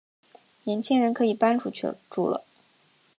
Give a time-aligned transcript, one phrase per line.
[0.63, 2.43] 年轻人可以搬出去住了